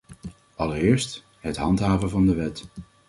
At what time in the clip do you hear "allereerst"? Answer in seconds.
0.55-1.23